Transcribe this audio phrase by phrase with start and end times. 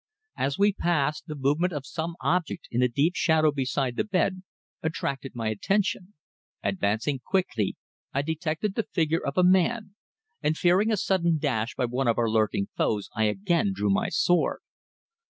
[0.35, 4.41] As we passed, the movement of some object in the deep shadow beside the bed
[4.81, 6.15] attracted my attention.
[6.63, 7.77] Advancing quickly
[8.11, 9.93] I detected the figure of a man,
[10.41, 14.09] and, fearing a sudden dash by one of our lurking foes, I again drew my
[14.09, 14.61] sword.